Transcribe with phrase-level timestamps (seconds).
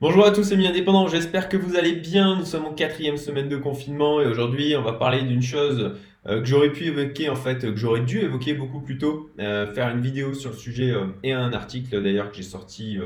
[0.00, 2.36] Bonjour à tous amis indépendants, j'espère que vous allez bien.
[2.36, 5.92] Nous sommes en quatrième semaine de confinement et aujourd'hui on va parler d'une chose
[6.26, 9.70] euh, que j'aurais pu évoquer en fait, que j'aurais dû évoquer beaucoup plus tôt, euh,
[9.74, 12.96] faire une vidéo sur le sujet euh, et un article d'ailleurs que j'ai sorti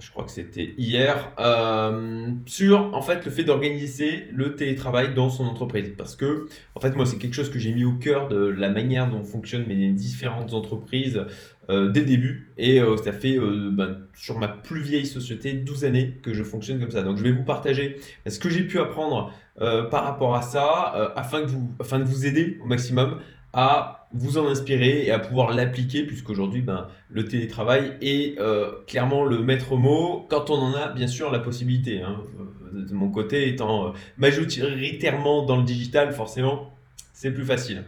[0.00, 5.28] je crois que c'était hier, euh, sur en fait le fait d'organiser le télétravail dans
[5.28, 5.92] son entreprise.
[5.96, 8.70] Parce que en fait moi c'est quelque chose que j'ai mis au cœur de la
[8.70, 11.26] manière dont fonctionnent mes différentes entreprises
[11.68, 12.52] euh, dès le début.
[12.56, 13.38] Et euh, ça fait
[13.72, 17.02] bah, sur ma plus vieille société 12 années que je fonctionne comme ça.
[17.02, 17.96] Donc je vais vous partager
[18.26, 22.26] ce que j'ai pu apprendre par rapport à ça afin, que vous, afin de vous
[22.26, 23.20] aider au maximum
[23.52, 29.24] à vous en inspirer et à pouvoir l'appliquer, puisqu'aujourd'hui, ben, le télétravail est euh, clairement
[29.24, 32.00] le maître mot quand on en a bien sûr la possibilité.
[32.00, 32.20] Hein.
[32.72, 36.72] De mon côté, étant euh, majoritairement dans le digital, forcément,
[37.12, 37.84] c'est plus facile.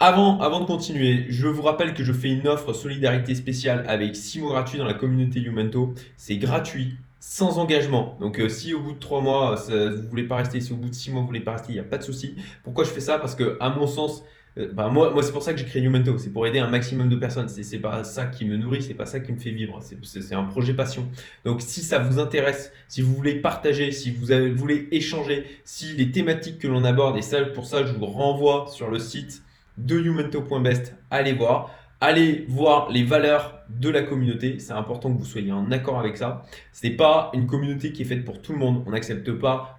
[0.00, 4.40] Avant, de continuer, je vous rappelle que je fais une offre solidarité spéciale avec 6
[4.40, 5.92] mois gratuits dans la communauté Youmento.
[6.16, 8.16] C'est gratuit, sans engagement.
[8.20, 10.88] Donc euh, si au bout de 3 mois, vous voulez pas rester, si au bout
[10.88, 12.36] de 6 mois, vous voulez pas rester, il n'y a pas de souci.
[12.62, 13.18] Pourquoi je fais ça?
[13.18, 14.22] Parce que à mon sens,
[14.58, 17.08] euh, bah, moi, c'est pour ça que j'ai créé Youmento, c'est pour aider un maximum
[17.08, 17.48] de personnes.
[17.48, 19.78] C'est, c'est pas ça qui me nourrit, c'est pas ça qui me fait vivre.
[19.82, 21.08] C'est, c'est, un projet passion.
[21.44, 26.10] Donc, si ça vous intéresse, si vous voulez partager, si vous, voulez échanger, si les
[26.10, 29.42] thématiques que l'on aborde, et ça, pour ça, je vous renvoie sur le site
[29.76, 31.74] de youmento.best, allez voir.
[32.00, 34.60] Allez voir les valeurs de la communauté.
[34.60, 36.44] C'est important que vous soyez en accord avec ça.
[36.72, 38.84] Ce n'est pas une communauté qui est faite pour tout le monde.
[38.86, 39.77] On n'accepte pas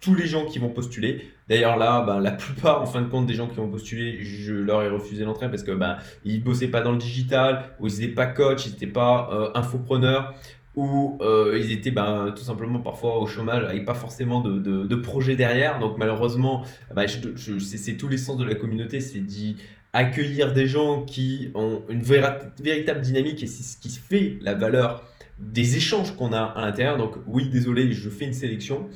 [0.00, 1.30] tous les gens qui vont postuler.
[1.48, 4.54] D'ailleurs là, ben, la plupart en fin de compte des gens qui vont postuler, je
[4.54, 8.00] leur ai refusé l'entrée parce que ben, ils bossaient pas dans le digital, ou ils
[8.00, 10.34] n'étaient pas coach, ils n'étaient pas euh, infopreneurs,
[10.74, 14.96] ou euh, ils étaient ben, tout simplement parfois au chômage avec pas forcément de, de,
[14.96, 15.78] projet derrière.
[15.78, 16.64] Donc malheureusement,
[16.94, 19.56] ben, c'est tous les sens de la communauté, c'est dit
[19.92, 25.04] accueillir des gens qui ont une véritable dynamique et c'est ce qui fait la valeur
[25.40, 26.96] des échanges qu'on a à l'intérieur.
[26.96, 28.88] Donc oui, désolé, je fais une sélection.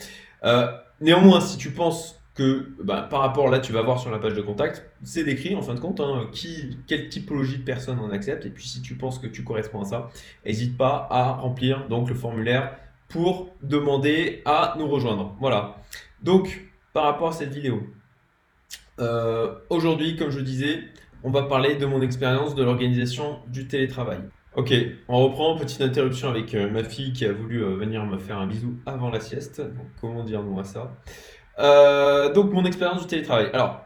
[0.45, 0.67] Euh,
[1.01, 4.35] néanmoins, si tu penses que bah, par rapport là, tu vas voir sur la page
[4.35, 8.11] de contact, c'est décrit en fin de compte hein, qui, quelle typologie de personnes on
[8.11, 8.45] accepte.
[8.45, 10.11] Et puis si tu penses que tu corresponds à ça,
[10.45, 12.77] n'hésite pas à remplir donc le formulaire
[13.09, 15.37] pour demander à nous rejoindre.
[15.41, 15.77] Voilà.
[16.23, 17.87] Donc par rapport à cette vidéo,
[18.99, 20.81] euh, aujourd'hui, comme je disais,
[21.23, 24.19] on va parler de mon expérience de l'organisation du télétravail.
[24.57, 24.73] Ok,
[25.09, 25.57] on reprend.
[25.57, 28.77] Petite interruption avec euh, ma fille qui a voulu euh, venir me faire un bisou
[28.87, 29.61] avant la sieste.
[30.01, 30.97] Comment dire nous à ça?
[31.59, 33.51] Euh, Donc, mon expérience du télétravail.
[33.53, 33.81] Alors,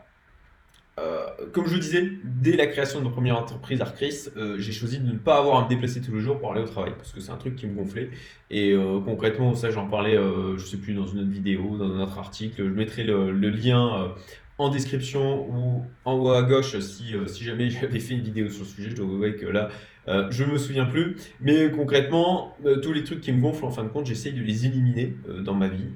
[1.53, 5.07] comme je le disais, dès la création de ma première entreprise Arcris, j'ai choisi de
[5.07, 7.21] ne pas avoir à me déplacer tous les jours pour aller au travail parce que
[7.21, 8.11] c'est un truc qui me gonflait.
[8.51, 8.75] Et
[9.05, 12.65] concrètement, ça, j'en parlais, je sais plus, dans une autre vidéo, dans un autre article.
[12.65, 14.13] Je mettrai le, lien
[14.59, 17.15] en description ou en haut à gauche si,
[17.45, 18.91] jamais j'avais fait une vidéo sur le sujet.
[18.91, 19.69] Je dois que là,
[20.09, 23.71] euh, je me souviens plus, mais concrètement, euh, tous les trucs qui me gonflent, en
[23.71, 25.89] fin de compte, j'essaye de les éliminer euh, dans ma vie.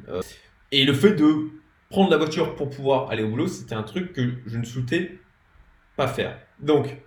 [0.71, 1.49] et le fait de
[1.89, 5.19] prendre la voiture pour pouvoir aller au boulot, c'était un truc que je ne souhaitais
[5.97, 6.39] pas faire.
[6.61, 6.99] Donc,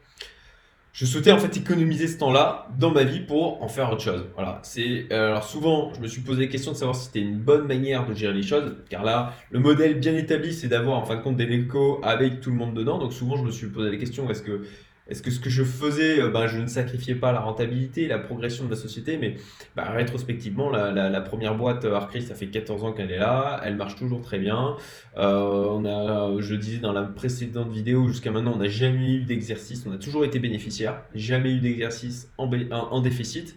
[0.93, 4.25] je souhaitais en fait économiser ce temps-là dans ma vie pour en faire autre chose.
[4.35, 4.59] Voilà.
[4.63, 7.67] C'est alors souvent, je me suis posé la question de savoir si c'était une bonne
[7.67, 11.17] manière de gérer les choses, car là, le modèle bien établi, c'est d'avoir en fin
[11.17, 12.97] de compte des locaux avec tout le monde dedans.
[12.97, 14.61] Donc souvent, je me suis posé la question est-ce que
[15.07, 18.17] est-ce que ce que je faisais, euh, ben, je ne sacrifiais pas la rentabilité, la
[18.17, 19.35] progression de la société, mais
[19.75, 23.75] ben, rétrospectivement, la, première boîte euh, Arcris, ça fait 14 ans qu'elle est là, elle
[23.75, 24.75] marche toujours très bien.
[25.17, 29.85] Euh, on je disais dans la précédente vidéo, jusqu'à maintenant, on n'a jamais eu d'exercice,
[29.87, 33.55] on a toujours été bénéficiaire, jamais eu d'exercice en, en, déficit.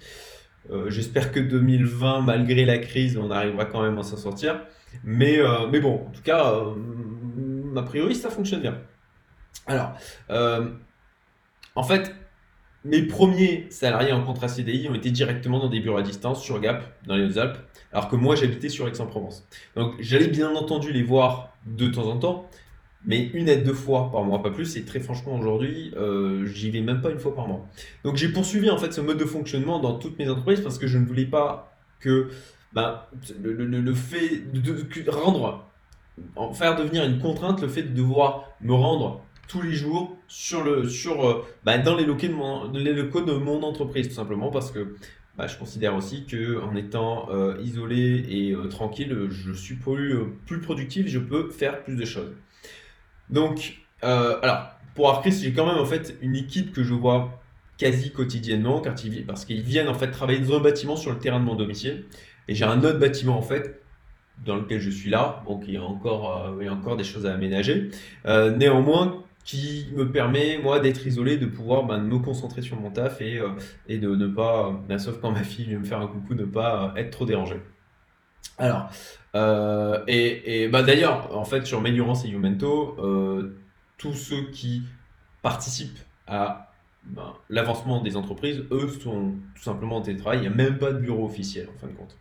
[0.88, 4.60] J'espère que 2020, malgré la crise, on arrivera quand même à s'en sortir.
[5.02, 5.38] Mais,
[5.72, 6.62] mais bon, en tout cas,
[7.76, 8.76] a priori, ça fonctionne bien.
[9.66, 9.94] Alors,
[11.78, 12.12] en fait,
[12.84, 16.60] mes premiers salariés en contrat CDI ont été directement dans des bureaux à distance sur
[16.60, 17.56] Gap, dans les Hautes-Alpes,
[17.92, 19.46] alors que moi j'habitais sur Aix-en-Provence.
[19.76, 22.50] Donc j'allais bien entendu les voir de temps en temps,
[23.06, 24.76] mais une aide deux fois par mois, pas plus.
[24.76, 27.64] Et très franchement, aujourd'hui, euh, j'y vais même pas une fois par mois.
[28.02, 30.88] Donc j'ai poursuivi en fait ce mode de fonctionnement dans toutes mes entreprises parce que
[30.88, 32.28] je ne voulais pas que
[32.72, 33.02] ben,
[33.40, 35.64] le, fait de, rendre,
[36.34, 40.62] en faire devenir une contrainte le fait de devoir me rendre tous les jours sur
[40.62, 44.94] le, sur, euh, bah, dans les locaux, de mon, entreprise, tout simplement parce que
[45.36, 50.16] bah, je considère aussi qu'en étant euh, isolé et euh, tranquille, je suis plus,
[50.46, 52.32] plus productif, je peux faire plus de choses.
[53.30, 57.42] Donc, alors, pour Arcris, j'ai quand même en fait une équipe que je vois
[57.78, 58.82] quasi quotidiennement
[59.26, 62.04] parce qu'ils viennent en fait travailler dans un bâtiment sur le terrain de mon domicile.
[62.48, 63.82] Et j'ai un autre bâtiment en fait
[64.44, 67.04] dans lequel je suis là, donc il y a encore, il y a encore des
[67.04, 67.90] choses à aménager.
[68.24, 73.22] néanmoins, qui me permet, moi, d'être isolé, de pouvoir ben, me concentrer sur mon taf
[73.22, 73.48] et, euh,
[73.88, 76.44] et de ne pas, ben, sauf quand ma fille vient me faire un coucou, ne
[76.44, 77.56] pas être trop dérangé.
[78.58, 78.90] Alors,
[79.34, 83.58] euh, et, et bah d'ailleurs, en fait, sur Meliorance et Youmento, euh,
[83.96, 84.82] tous ceux qui
[85.40, 86.70] participent à
[87.04, 90.40] ben, l'avancement des entreprises, eux, sont tout simplement en télétravail.
[90.40, 92.18] Il n'y a même pas de bureau officiel, en fin de compte.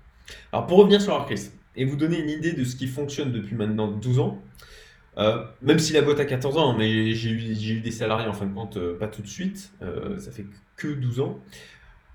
[0.54, 3.58] Alors, pour revenir sur Arcris et vous donner une idée de ce qui fonctionne depuis
[3.58, 4.42] maintenant 12 ans,
[5.18, 8.34] euh, même si la boîte a 14 ans, mais j'ai eu, eu, des salariés en
[8.34, 11.40] fin de compte, euh, pas tout de suite, euh, ça fait que 12 ans.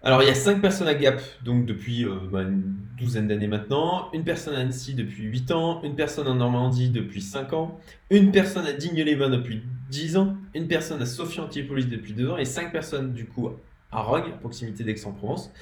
[0.04, 4.10] Alors, il y a 5 personnes à Gap, donc depuis bah, une douzaine d'années maintenant,
[4.12, 7.78] une personne à Annecy depuis 8 ans, une personne en Normandie depuis 5 ans,
[8.10, 12.36] une personne à Digne-les-Bains depuis 10 ans, une personne à Sophie Antipolis depuis 2 ans,
[12.36, 13.50] et 5 personnes du coup
[13.92, 15.52] à Rogue, à proximité d'Aix-en-Provence,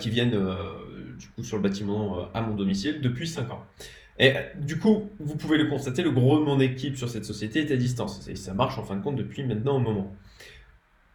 [0.00, 0.38] qui viennent
[1.18, 3.66] du coup sur le bâtiment à mon domicile depuis 5 ans.
[4.18, 7.60] Et du coup, vous pouvez le constater, le gros de mon équipe sur cette société
[7.60, 8.26] est à distance.
[8.28, 10.14] Et ça marche en fin de compte depuis maintenant au moment.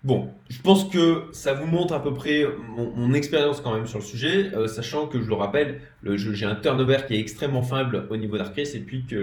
[0.03, 2.44] Bon, je pense que ça vous montre à peu près
[2.75, 6.56] mon, expérience quand même sur le sujet, euh, sachant que je le rappelle, j'ai un
[6.56, 9.15] turnover qui est extrêmement faible au niveau d'Arcris et puis que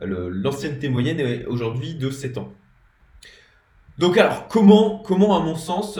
[0.00, 2.52] l'ancienneté moyenne est aujourd'hui de 7 ans.
[3.98, 5.98] Donc alors, comment, comment à mon sens,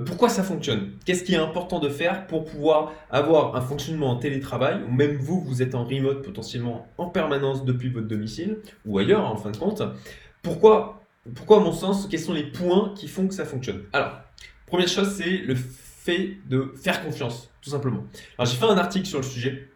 [0.00, 0.92] pourquoi ça fonctionne?
[1.04, 5.16] Qu'est-ce qui est important de faire pour pouvoir avoir un fonctionnement en télétravail, ou même
[5.16, 9.50] vous, vous êtes en remote potentiellement en permanence depuis votre domicile, ou ailleurs en fin
[9.50, 9.82] de compte
[10.42, 11.02] Pourquoi,
[11.34, 13.82] pourquoi à mon sens, quels sont les points qui font que ça fonctionne?
[13.92, 14.12] Alors,
[14.66, 18.04] première chose, c'est le fait de faire confiance, tout simplement.
[18.38, 19.68] Alors j'ai fait un article sur le sujet,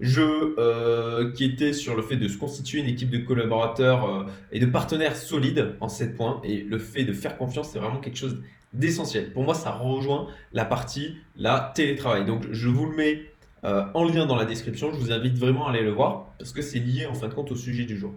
[0.00, 0.22] je,
[0.58, 4.60] euh, qui était sur le fait de se constituer une équipe de collaborateurs euh, et
[4.60, 6.40] de partenaires solides en 7 points.
[6.44, 8.42] Et le fait de faire confiance, c'est vraiment quelque chose
[8.72, 9.32] d'essentiel.
[9.32, 12.24] Pour moi, ça rejoint la partie la télétravail.
[12.24, 13.32] Donc, je vous le mets
[13.64, 14.92] euh, en lien dans la description.
[14.92, 17.34] Je vous invite vraiment à aller le voir parce que c'est lié en fin de
[17.34, 18.14] compte au sujet du jour.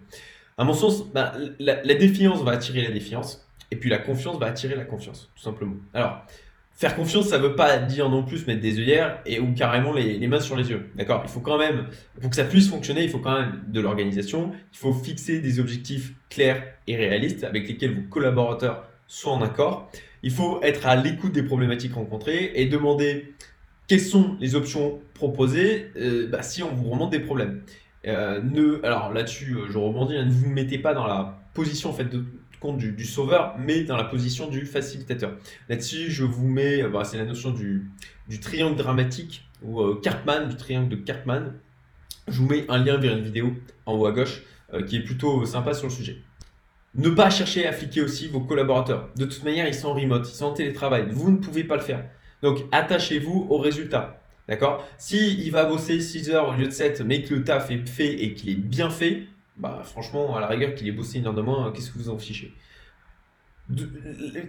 [0.57, 4.47] À mon sens, bah, la, défiance va attirer la défiance et puis la confiance va
[4.47, 5.75] attirer la confiance, tout simplement.
[5.93, 6.25] Alors,
[6.71, 9.91] faire confiance, ça ne veut pas dire non plus mettre des œillères et ou carrément
[9.91, 10.89] les, les mains sur les yeux.
[10.95, 11.21] D'accord?
[11.25, 11.87] Il faut quand même,
[12.21, 14.51] pour que ça puisse fonctionner, il faut quand même de l'organisation.
[14.71, 19.91] Il faut fixer des objectifs clairs et réalistes avec lesquels vos collaborateurs soient en accord.
[20.25, 23.35] Il faut être à l'écoute des problématiques rencontrées et demander
[23.85, 27.61] quelles sont les options proposées euh, bah, si on vous remonte des problèmes.
[28.07, 31.91] Euh, ne, alors là-dessus, euh, je rebondis, hein, ne vous mettez pas dans la position
[31.91, 32.25] en de
[32.59, 35.35] compte du, sauveur, mais dans la position du facilitateur.
[35.69, 37.91] Là-dessus, je vous mets, bah, c'est la notion du,
[38.27, 41.53] du, triangle dramatique ou Cartman, du triangle de Cartman.
[42.27, 43.53] Je vous mets un lien vers une vidéo
[43.85, 44.41] en haut à gauche
[44.87, 46.17] qui est plutôt sympa sur le sujet.
[46.95, 49.09] Ne pas chercher à fliquer aussi vos collaborateurs.
[49.17, 51.07] De toute manière, ils sont en remote, ils sont en télétravail.
[51.11, 52.05] Vous ne pouvez pas le faire.
[52.41, 54.21] Donc, attachez-vous aux résultats.
[54.47, 54.87] D'accord?
[54.97, 57.87] Si il va bosser 6 heures au lieu de 7, mais que le taf est
[57.87, 59.23] fait et qu'il est bien fait,
[59.57, 62.09] bah franchement, à la rigueur qu'il ait bossé une heure de moins, qu'est-ce que vous
[62.09, 62.53] en fichez?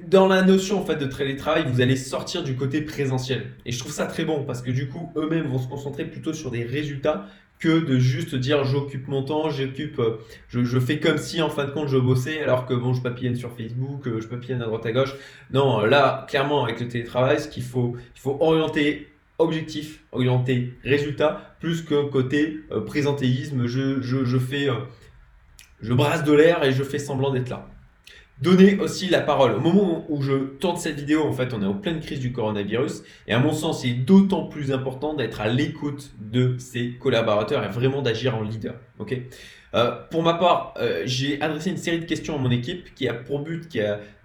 [0.09, 3.53] Dans la notion en fait de télétravail, vous allez sortir du côté présentiel.
[3.65, 6.35] Et je trouve ça très bon parce que du coup, eux-mêmes vont se concentrer plutôt
[6.35, 7.27] sur des résultats
[7.59, 10.19] que de juste dire j'occupe mon temps, j'occupe, euh,
[10.49, 13.37] je, fais comme si en fin de compte je bossais alors que bon je papillonne
[13.37, 15.15] sur Facebook, euh, je papillonne à droite à gauche.
[15.53, 19.09] Non, là clairement avec le télétravail, ce qu'il faut, il faut orienter
[19.39, 26.99] objectif, orienter résultat, plus qu'un côté euh, présentéisme, je brasse de l'air et je fais
[26.99, 27.69] semblant d'être là
[28.41, 29.53] donner aussi la parole.
[29.53, 32.33] Au moment où je tourne cette vidéo, en fait, on est en pleine crise du
[32.33, 33.03] coronavirus.
[33.27, 37.69] Et à mon sens, c'est d'autant plus important d'être à l'écoute de ses collaborateurs et
[37.69, 38.75] vraiment d'agir en leader.
[39.75, 43.09] Euh, pour ma part, euh, j'ai adressé une série de questions à mon équipe qui
[43.09, 43.69] a pour but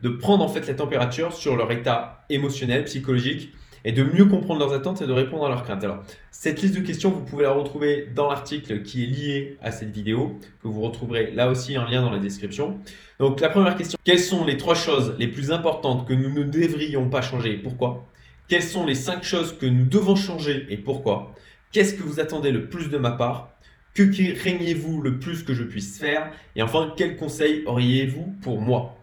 [0.02, 3.52] de prendre en fait la température sur leur état émotionnel, psychologique,
[3.86, 5.84] et de mieux comprendre leurs attentes et de répondre à leurs craintes.
[5.84, 9.72] Alors, cette liste de questions, vous pouvez la retrouver dans l'article qui est lié à
[9.72, 12.80] cette vidéo, que vous retrouverez là aussi en lien dans la description.
[13.20, 16.44] Donc, la première question, quelles sont les trois choses les plus importantes que nous ne
[16.44, 18.08] devrions pas changer et pourquoi?
[18.48, 21.34] Quelles sont les cinq choses que nous devons changer et pourquoi?
[21.72, 23.50] Qu'est-ce que vous attendez le plus de ma part?
[23.94, 26.32] Que craignez-vous le plus que je puisse faire?
[26.56, 28.98] Et enfin, quels conseils auriez-vous pour moi?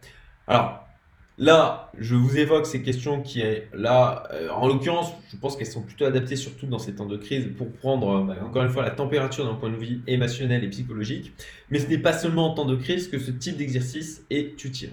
[0.47, 0.88] Alors,
[1.40, 5.83] Là, je vous évoque ces questions qui, là, euh, en l'occurrence, je pense qu'elles sont
[5.83, 8.83] plutôt adaptées, surtout dans ces temps de crise, pour prendre, euh, bah, encore une fois,
[8.83, 11.33] la température d'un point de vue émotionnel et psychologique.
[11.71, 14.90] Mais ce n'est pas seulement en temps de crise que ce type d'exercice est utile.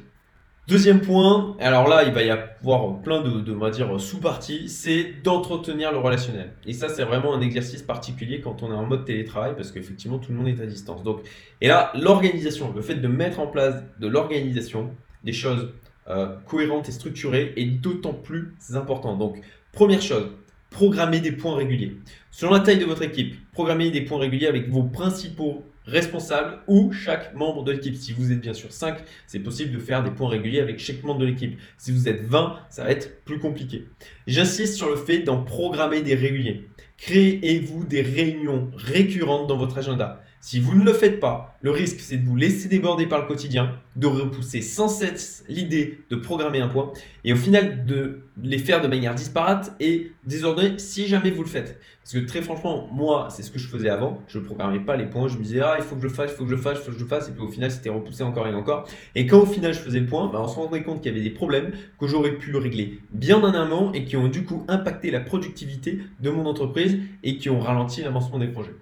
[0.68, 4.70] Deuxième point, alors là, il va y avoir plein de, de on va dire, sous-parties,
[4.70, 6.54] c'est d'entretenir le relationnel.
[6.68, 10.20] Et ça, c'est vraiment un exercice particulier quand on est en mode télétravail, parce qu'effectivement,
[10.20, 11.02] tout le monde est à distance.
[11.02, 11.22] Donc,
[11.62, 14.92] et là, l'organisation, le fait de mettre en place de l'organisation,
[15.24, 15.70] des choses
[16.08, 19.16] euh, cohérente et structurée est d'autant plus important.
[19.16, 20.30] Donc, première chose,
[20.70, 21.98] programmer des points réguliers.
[22.32, 26.92] Selon la taille de votre équipe, programmez des points réguliers avec vos principaux responsables ou
[26.92, 27.96] chaque membre de l'équipe.
[27.96, 28.98] Si vous êtes bien sûr 5,
[29.28, 31.58] c'est possible de faire des points réguliers avec chaque membre de l'équipe.
[31.78, 33.88] Si vous êtes 20, ça va être plus compliqué.
[34.28, 36.68] J'insiste sur le fait d'en programmer des réguliers.
[36.98, 40.22] Créez-vous des réunions récurrentes dans votre agenda.
[40.48, 43.26] Si vous ne le faites pas, le risque c'est de vous laisser déborder par le
[43.26, 48.60] quotidien, de repousser sans cesse l'idée de programmer un point et au final de les
[48.60, 51.80] faire de manière disparate et désordonnée si jamais vous le faites.
[52.04, 54.22] Parce que très franchement, moi, c'est ce que je faisais avant.
[54.28, 55.28] Je ne programmais pas les points.
[55.28, 56.62] Je me disais, ah, il faut que je le fasse, il faut que je le
[56.62, 57.28] fasse, il faut que je fasse.
[57.28, 58.88] Et puis au final, c'était repoussé encore et encore.
[59.16, 61.16] Et quand au final, je faisais le point, bah, on se rendait compte qu'il y
[61.16, 64.64] avait des problèmes que j'aurais pu régler bien en amont et qui ont du coup
[64.68, 68.76] impacté la productivité de mon entreprise et qui ont ralenti l'avancement des projets.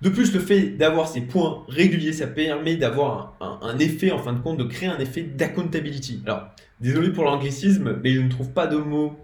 [0.00, 4.32] De plus, le fait d'avoir ces points réguliers, ça permet d'avoir un, effet, en fin
[4.32, 6.22] de compte, de créer un effet d'accountability.
[6.24, 6.48] Alors,
[6.80, 9.18] désolé pour l'anglicisme, mais je ne trouve pas de mots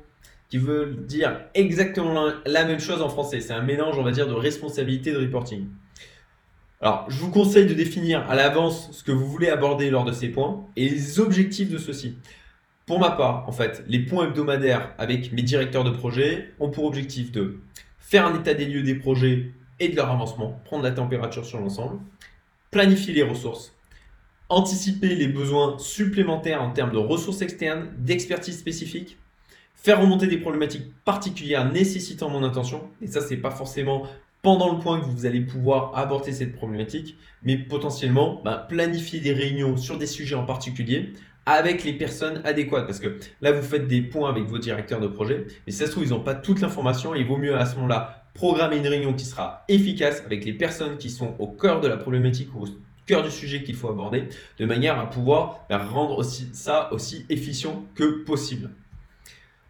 [0.50, 3.40] qui veulent dire exactement la, même chose en français.
[3.40, 5.66] C'est un mélange, on va dire, de responsabilité de reporting.
[6.82, 10.12] Alors, je vous conseille de définir à l'avance ce que vous voulez aborder lors de
[10.12, 12.18] ces points et les objectifs de ceux-ci.
[12.84, 16.84] Pour ma part, en fait, les points hebdomadaires avec mes directeurs de projet ont pour
[16.84, 17.60] objectif de
[17.98, 21.60] faire un état des lieux des projets et de leur avancement, prendre la température sur
[21.60, 21.98] l'ensemble,
[22.70, 23.74] planifier les ressources,
[24.48, 29.18] anticiper les besoins supplémentaires en termes de ressources externes, d'expertise spécifique,
[29.74, 34.06] faire remonter des problématiques particulières nécessitant mon attention, et ça c'est pas forcément
[34.42, 39.32] pendant le point que vous allez pouvoir aborder cette problématique, mais potentiellement bah, planifier des
[39.32, 41.12] réunions sur des sujets en particulier
[41.46, 42.86] avec les personnes adéquates.
[42.86, 45.86] Parce que là, vous faites des points avec vos directeurs de projet, mais si ça
[45.86, 48.76] se trouve, ils n'ont pas toute l'information et il vaut mieux à ce moment-là programmer
[48.76, 52.54] une réunion qui sera efficace avec les personnes qui sont au cœur de la problématique
[52.54, 52.68] ou au
[53.06, 54.24] cœur du sujet qu'il faut aborder,
[54.58, 58.70] de manière à pouvoir bah, rendre aussi, ça aussi efficient que possible.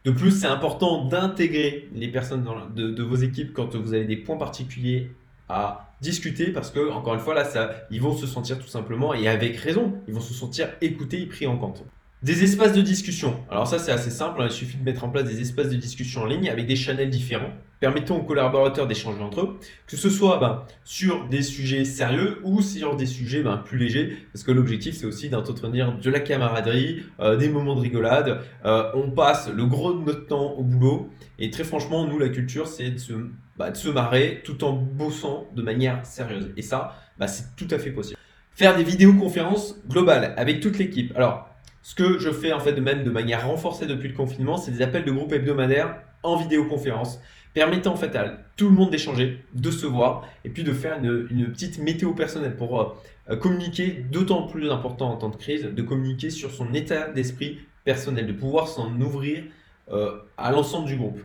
[0.05, 2.45] De plus, c'est important d'intégrer les personnes
[2.75, 5.11] de, de, vos équipes quand vous avez des points particuliers
[5.49, 9.15] à discuter parce que, encore une fois, là, ça, ils vont se sentir tout simplement,
[9.15, 11.85] et avec raison, ils vont se sentir écoutés et pris en compte.
[12.27, 13.37] Des espaces de discussion.
[13.49, 14.47] Alors ça c'est assez simple, hein.
[14.51, 17.09] il suffit de mettre en place des espaces de discussion en ligne avec des channels
[17.09, 22.41] différents, permettant aux collaborateurs d'échanger entre eux, que ce soit ben, sur des sujets sérieux
[22.43, 26.19] ou sur des sujets ben, plus légers, parce que l'objectif c'est aussi d'entretenir de la
[26.19, 28.41] camaraderie, euh, des moments de rigolade.
[28.65, 32.31] Euh, on passe le gros de notre temps au boulot, et très franchement, nous la
[32.31, 33.13] culture c'est de se,
[33.57, 36.51] bah, de se marrer tout en bossant de manière sérieuse.
[36.57, 38.19] Et ça, bah, c'est tout à fait possible.
[38.51, 41.13] Faire des vidéoconférences globales avec toute l'équipe.
[41.15, 41.56] Alors,
[41.87, 44.73] ce que je fais en fait de même de manière renforcée depuis le confinement, c'est
[44.73, 47.21] des appels de groupe hebdomadaires en vidéoconférence,
[47.55, 50.99] permettant en fait à tout le monde d'échanger, de se voir et puis de faire
[51.01, 52.87] une, petite météo personnelle pour euh,
[53.31, 57.61] euh, communiquer, d'autant plus important en temps de crise, de communiquer sur son état d'esprit
[57.85, 59.45] personnel, de pouvoir s'en ouvrir
[59.93, 61.21] euh, à l'ensemble du groupe.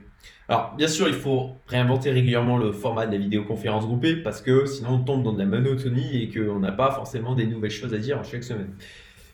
[0.48, 4.68] Alors, bien sûr, il faut réinventer régulièrement le format de la vidéoconférence groupée parce que
[4.68, 7.96] sinon on tombe dans de la monotonie et qu'on n'a pas forcément des nouvelles choses
[7.96, 8.76] à dire chaque semaine.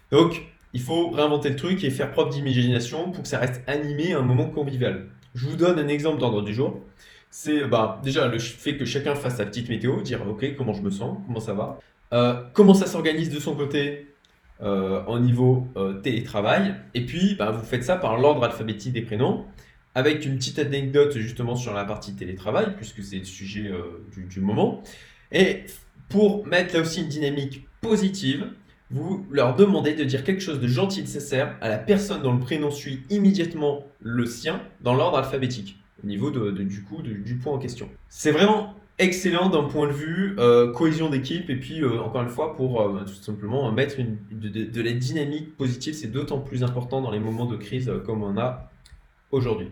[0.10, 0.42] Donc,
[0.78, 4.20] il faut réinventer le truc et faire preuve d'imagination pour que ça reste animé à
[4.20, 5.08] un moment convivial.
[5.34, 6.80] Je vous donne un exemple d'ordre du jour.
[7.32, 10.84] C'est bah, déjà le fait que chacun fasse sa petite météo, dire ok comment je
[10.84, 11.80] me sens, comment ça va,
[12.14, 14.14] euh, comment ça s'organise de son côté
[14.62, 19.02] euh, en niveau euh, télétravail, et puis bah, vous faites ça par l'ordre alphabétique des
[19.02, 19.46] prénoms,
[19.96, 23.72] avec une petite anecdote justement sur la partie télétravail, puisque c'est le sujet
[24.14, 24.84] du, du moment,
[25.32, 25.64] et
[26.08, 28.52] pour mettre là aussi une dynamique positive,
[28.90, 32.40] vous leur demandez de dire quelque chose de gentil nécessaire à la personne dont le
[32.40, 37.54] prénom suit immédiatement le sien dans l'ordre alphabétique, au niveau de, du coup du point
[37.54, 37.90] en question.
[38.08, 42.30] C'est vraiment excellent d'un point de vue euh, cohésion d'équipe et puis euh, encore une
[42.30, 47.02] fois pour euh, tout simplement mettre une, de, la dynamique positive, c'est d'autant plus important
[47.02, 48.72] dans les moments de crise comme on a
[49.32, 49.70] aujourd'hui.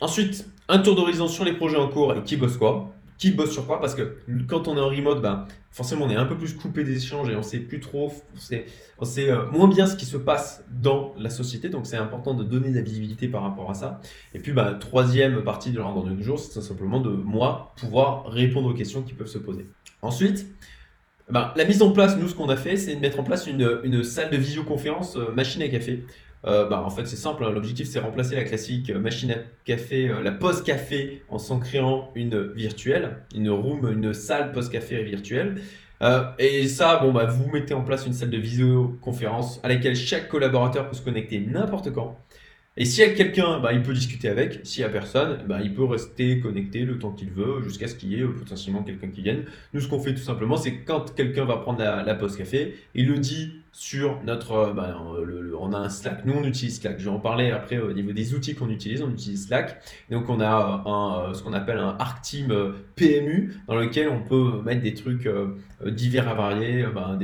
[0.00, 2.92] ensuite, un tour d'horizon sur les projets en cours et qui bosse quoi?
[3.18, 4.16] Qui bosse sur quoi Parce que
[4.48, 7.28] quand on est en remote, ben, forcément, on est un peu plus coupé des échanges
[7.28, 8.12] et on sait plus trop,
[8.98, 11.68] on sait, euh, moins bien ce qui se passe dans la société.
[11.68, 14.00] Donc, c'est important de donner de la visibilité par rapport à ça.
[14.34, 18.70] Et puis, ben, troisième partie de l'ordre du jour, c'est simplement de moi pouvoir répondre
[18.70, 19.66] aux questions qui peuvent se poser.
[20.00, 20.46] Ensuite,
[21.28, 23.46] ben, la mise en place, nous, ce qu'on a fait, c'est de mettre en place
[23.46, 26.04] une, une salle de visioconférence euh, machine à café.
[26.44, 27.44] Euh, bah, en fait, c'est simple.
[27.44, 27.50] Hein.
[27.50, 31.58] L'objectif, c'est remplacer la classique euh, machine à café, euh, la pause café, en s'en
[31.58, 35.60] créant une virtuelle, une room, une salle pause café virtuelle.
[36.38, 40.28] et ça, bon, bah, vous mettez en place une salle de visioconférence à laquelle chaque
[40.28, 42.18] collaborateur peut se connecter n'importe quand.
[42.80, 44.60] Et s'il y a quelqu'un, bah, il peut discuter avec.
[44.62, 48.12] S'il n'y a personne, il peut rester connecté le temps qu'il veut jusqu'à ce qu'il
[48.12, 49.46] y ait potentiellement quelqu'un qui vienne.
[49.72, 52.76] Nous, ce qu'on fait tout simplement, c'est quand quelqu'un va prendre la, la pause café,
[52.94, 54.52] il le dit sur notre.
[54.52, 54.96] Euh, bah,
[55.60, 56.24] on a un Slack.
[56.24, 56.98] Nous, on utilise Slack.
[56.98, 59.02] Je vais en parler après au niveau des outils qu'on utilise.
[59.02, 59.80] On utilise Slack.
[60.10, 62.52] Donc, on a ce qu'on appelle un Arc Team
[62.96, 65.28] PMU dans lequel on peut mettre des trucs
[65.84, 67.18] divers à varier, bah,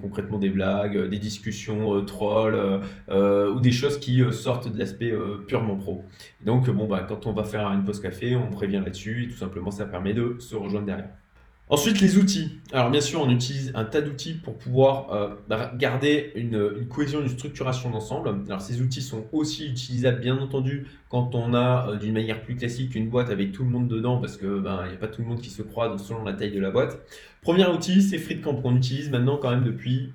[0.00, 5.12] concrètement des blagues, des discussions trolls ou des choses qui sortent de l'aspect
[5.46, 6.04] purement pro.
[6.44, 9.38] Donc, bon, bah, quand on va faire une pause café, on prévient là-dessus et tout
[9.38, 11.10] simplement, ça permet de se rejoindre derrière.
[11.70, 12.60] Ensuite, les outils.
[12.72, 15.34] Alors, bien sûr, on utilise un tas d'outils pour pouvoir euh,
[15.76, 18.28] garder une, cohésion, une structuration d'ensemble.
[18.46, 22.56] Alors, ces outils sont aussi utilisables, bien entendu, quand on a euh, d'une manière plus
[22.56, 25.22] classique une boîte avec tout le monde dedans, parce que ben, n'y a pas tout
[25.22, 26.98] le monde qui se croit selon la taille de la boîte.
[27.40, 30.12] Premier outil, c'est FreeCamp qu'on utilise maintenant quand même depuis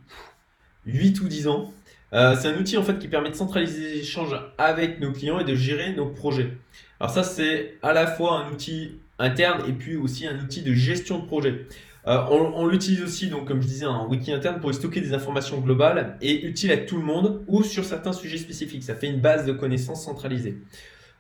[0.86, 1.74] 8 ou 10 ans.
[2.14, 5.40] Euh, c'est un outil en fait qui permet de centraliser les échanges avec nos clients
[5.40, 6.58] et de gérer nos projets.
[7.00, 10.74] Alors ça, c'est à la fois un outil interne et puis aussi un outil de
[10.74, 11.66] gestion de projet.
[12.08, 15.60] Euh, on, l'utilise aussi, donc, comme je disais, un wiki interne pour stocker des informations
[15.60, 18.84] globales et utile à tout le monde ou sur certains sujets spécifiques.
[18.84, 20.58] Ça fait une base de connaissances centralisée.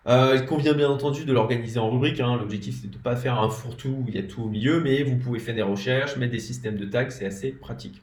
[0.07, 2.19] Euh, il convient bien entendu de l'organiser en rubrique.
[2.21, 2.37] Hein.
[2.37, 4.79] L'objectif, c'est de ne pas faire un fourre-tout où il y a tout au milieu,
[4.79, 8.01] mais vous pouvez faire des recherches, mettre des systèmes de tags, c'est assez pratique.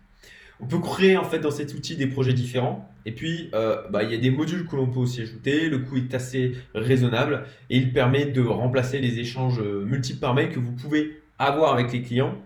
[0.61, 2.91] On peut créer en fait dans cet outil des projets différents.
[3.05, 5.69] Et puis, euh, bah, il y a des modules que l'on peut aussi ajouter.
[5.69, 10.35] Le coût est assez raisonnable et il permet de remplacer les échanges euh, multiples par
[10.35, 12.37] mail que vous pouvez avoir avec les clients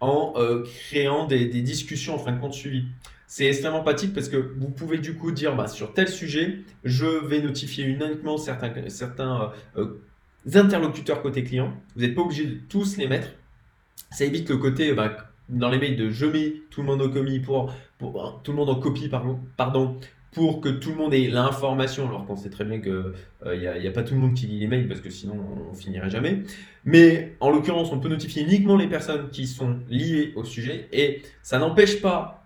[0.00, 2.86] en euh, créant des, discussions en fin de compte suivies.
[3.26, 7.06] C'est extrêmement pratique parce que vous pouvez du coup dire bah, sur tel sujet, je
[7.06, 9.52] vais notifier uniquement certains, certains
[10.52, 11.72] interlocuteurs côté client.
[11.94, 13.28] Vous n'êtes pas obligé de tous les mettre.
[14.10, 17.10] Ça évite le côté bah, dans les mails de je mets tout le monde en
[17.10, 19.08] copie pour, pour tout le monde en copie
[19.56, 19.96] pardon
[20.32, 23.88] pour que tout le monde ait l'information, alors qu'on sait très bien qu'il n'y euh,
[23.88, 25.34] a, pas tout le monde qui lit les mails parce que sinon
[25.70, 26.42] on finirait jamais.
[26.84, 31.22] Mais en l'occurrence, on peut notifier uniquement les personnes qui sont liées au sujet et
[31.42, 32.36] ça n'empêche pas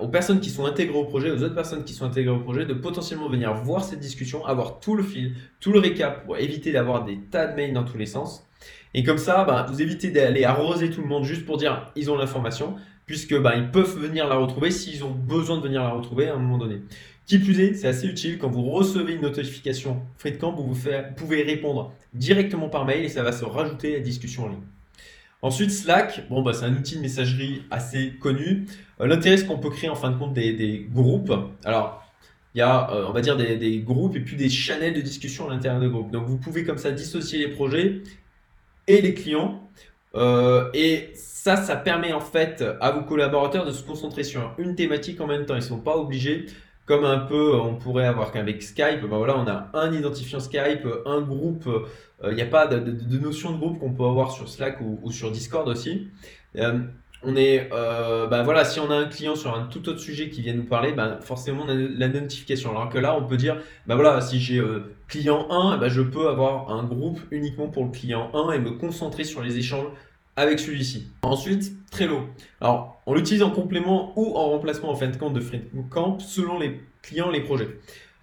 [0.00, 2.66] aux personnes qui sont intégrées au projet, aux autres personnes qui sont intégrées au projet,
[2.66, 6.72] de potentiellement venir voir cette discussion, avoir tout le fil, tout le récap pour éviter
[6.72, 8.44] d'avoir des tas de mails dans tous les sens.
[8.94, 12.10] Et comme ça, bah, vous évitez d'aller arroser tout le monde juste pour dire ils
[12.10, 15.90] ont l'information, puisque bah, ils peuvent venir la retrouver s'ils ont besoin de venir la
[15.90, 16.82] retrouver à un moment donné.
[17.26, 21.42] Qui plus est, c'est assez utile quand vous recevez une notification FreeCamp, vous, vous pouvez
[21.42, 24.58] répondre directement par mail et ça va se rajouter à la discussion en ligne.
[25.40, 28.66] Ensuite, Slack, bon, bah, c'est un outil de messagerie assez connu.
[29.00, 31.32] Euh, l'intérêt, c'est qu'on peut créer en fin de compte des, groupes.
[31.64, 32.04] Alors,
[32.54, 35.00] il y a, euh, on va dire, des, des, groupes et puis des channels de
[35.00, 36.10] discussion à l'intérieur de groupes.
[36.12, 38.02] Donc, vous pouvez comme ça dissocier les projets
[38.86, 39.68] et les clients.
[40.14, 44.74] Euh, et ça, ça permet en fait à vos collaborateurs de se concentrer sur une
[44.74, 45.54] thématique en même temps.
[45.54, 46.46] Ils ne sont pas obligés,
[46.86, 50.86] comme un peu on pourrait avoir qu'avec Skype, ben voilà, on a un identifiant Skype,
[51.06, 51.66] un groupe.
[51.66, 55.10] Euh, il n'y a pas de, notion de groupe qu'on peut avoir sur Slack ou,
[55.10, 56.08] sur Discord aussi.
[56.56, 56.80] Euh,
[57.24, 60.28] on est, euh, bah voilà, si on a un client sur un tout autre sujet
[60.28, 62.70] qui vient nous parler, bah forcément on a la notification.
[62.70, 66.02] Alors que là, on peut dire, bah voilà, si j'ai euh, client 1, bah je
[66.02, 69.86] peux avoir un groupe uniquement pour le client 1 et me concentrer sur les échanges
[70.36, 71.08] avec celui-ci.
[71.22, 72.22] Ensuite, Trello.
[72.60, 76.58] Alors, on l'utilise en complément ou en remplacement en fin de compte de FreeCamp selon
[76.58, 77.68] les clients, les projets.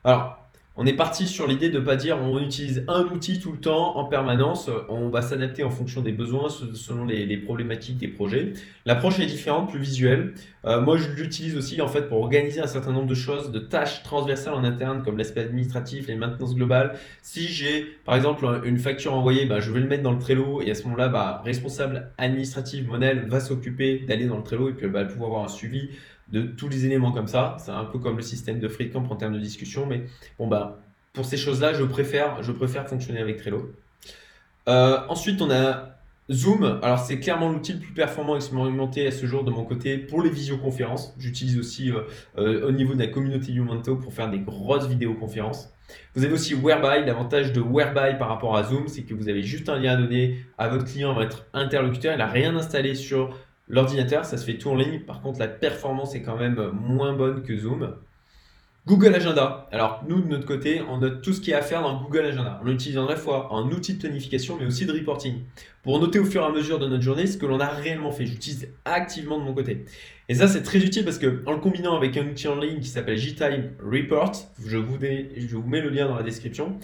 [0.04, 0.39] Alors,
[0.82, 3.58] on est parti sur l'idée de ne pas dire on utilise un outil tout le
[3.58, 8.54] temps en permanence, on va s'adapter en fonction des besoins selon les, problématiques des projets.
[8.86, 10.34] L'approche est différente, plus visuelle.
[10.64, 13.60] Euh, moi, je l'utilise aussi en fait pour organiser un certain nombre de choses, de
[13.60, 16.98] tâches transversales en interne comme l'aspect administratif, les maintenances globales.
[17.22, 20.62] Si j'ai par exemple une facture envoyée, bah, je vais le mettre dans le Trello
[20.62, 24.74] et à ce moment-là, bah, responsable administratif Monel va s'occuper d'aller dans le Trello et
[24.74, 25.90] puis va pouvoir avoir un suivi
[26.32, 27.58] de tous les éléments comme ça.
[27.60, 30.04] C'est un peu comme le système de FreeCamp en termes de discussion, mais
[30.38, 30.80] bon, bah,
[31.14, 33.72] pour ces choses-là, je préfère, je préfère fonctionner avec Trello.
[34.68, 36.00] Euh, ensuite, on a
[36.32, 36.80] Zoom.
[36.84, 40.22] Alors, c'est clairement l'outil le plus performant expérimenté à ce jour de mon côté pour
[40.22, 41.16] les visioconférences.
[41.18, 42.02] J'utilise aussi euh,
[42.38, 45.74] euh, au niveau de la communauté Youmento pour faire des grosses vidéoconférences.
[46.14, 47.06] Vous avez aussi Whereby.
[47.06, 49.96] L'avantage de Whereby par rapport à Zoom, c'est que vous avez juste un lien à
[49.96, 52.14] donner à votre client, votre interlocuteur.
[52.14, 53.36] Il n'a rien installé sur
[53.70, 55.02] L'ordinateur, ça se fait tout en ligne.
[55.02, 57.96] Par contre, la performance est quand même moins bonne que Zoom.
[58.88, 59.68] Google Agenda.
[59.72, 62.26] Alors, nous, de notre côté, on note tout ce qui est à faire dans Google
[62.26, 62.60] Agenda.
[62.64, 65.44] On l'utilise en la fois en outil de planification, mais aussi de reporting.
[65.84, 68.10] Pour noter au fur et à mesure de notre journée ce que l'on a réellement
[68.10, 68.26] fait.
[68.26, 69.86] J'utilise activement de mon côté.
[70.30, 72.80] Et ça, c'est très utile parce que en le combinant avec un outil en ligne
[72.80, 74.32] qui s'appelle JTime Report,
[74.66, 76.80] je vous mets le lien dans la description,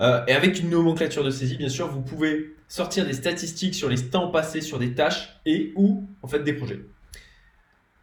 [0.00, 3.88] euh, et avec une nomenclature de saisie, bien sûr, vous pouvez sortir des statistiques sur
[3.88, 6.80] les temps passés sur des tâches et ou en fait des projets.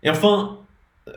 [0.04, 0.60] Et enfin,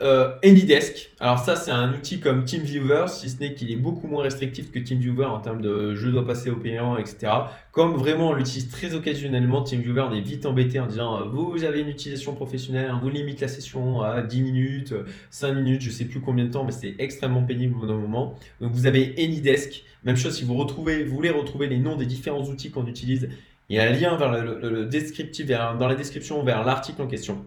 [0.01, 1.11] euh, AnyDesk.
[1.19, 4.71] Alors ça, c'est un outil comme TeamViewer, si ce n'est qu'il est beaucoup moins restrictif
[4.71, 7.31] que TeamViewer en termes de je dois passer au payant, etc.
[7.71, 11.63] Comme vraiment on l'utilise très occasionnellement, TeamViewer, on est vite embêté en disant euh, vous
[11.63, 14.95] avez une utilisation professionnelle, on vous limite la session à 10 minutes,
[15.29, 18.39] 5 minutes, je sais plus combien de temps, mais c'est extrêmement pénible au moment.
[18.61, 19.83] Donc vous avez AnyDesk.
[20.03, 23.29] Même chose si vous retrouvez, voulez retrouver les noms des différents outils qu'on utilise,
[23.69, 27.45] il y a un lien vers le, descriptif, dans la description vers l'article en question.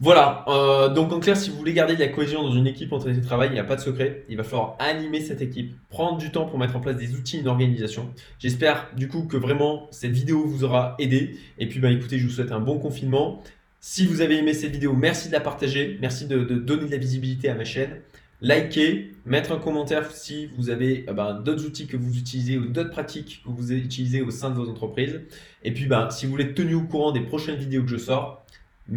[0.00, 2.92] Voilà, euh, donc en clair, si vous voulez garder de la cohésion dans une équipe
[2.92, 4.24] en télétravail, il n'y a pas de secret.
[4.28, 7.38] Il va falloir animer cette équipe, prendre du temps pour mettre en place des outils,
[7.38, 8.10] une organisation.
[8.40, 11.38] J'espère du coup que vraiment cette vidéo vous aura aidé.
[11.58, 13.40] Et puis bah écoutez, je vous souhaite un bon confinement.
[13.78, 16.96] Si vous avez aimé cette vidéo, merci de la partager, merci de, donner de la
[16.96, 18.00] visibilité à ma chaîne.
[18.40, 22.66] Likez, mettre un commentaire si vous avez euh, bah, d'autres outils que vous utilisez ou
[22.66, 25.20] d'autres pratiques que vous utilisez au sein de vos entreprises.
[25.62, 27.96] Et puis bah, si vous voulez être tenu au courant des prochaines vidéos que je
[27.96, 28.43] sors,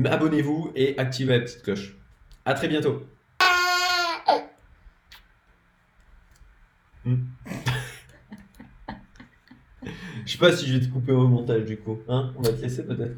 [0.05, 1.95] abonnez-vous et activez la petite cloche.
[2.45, 3.05] À très bientôt.
[7.05, 7.23] Hmm.
[10.25, 11.99] Je sais pas si je vais te couper au montage du coup.
[12.09, 13.15] Hein On va te laisser peut-être.